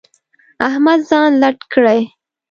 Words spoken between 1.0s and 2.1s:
ځان لټ کړی.